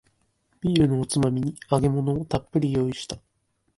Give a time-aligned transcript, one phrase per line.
[0.61, 3.19] ビールのおつまみに揚げ物をたっぷり用意した